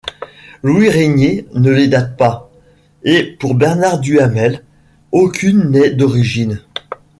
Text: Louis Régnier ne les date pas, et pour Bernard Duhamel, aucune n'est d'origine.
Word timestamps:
Louis 0.63 0.89
Régnier 0.89 1.45
ne 1.53 1.69
les 1.69 1.87
date 1.87 2.17
pas, 2.17 2.49
et 3.03 3.23
pour 3.39 3.53
Bernard 3.53 3.99
Duhamel, 3.99 4.63
aucune 5.11 5.69
n'est 5.69 5.91
d'origine. 5.91 6.59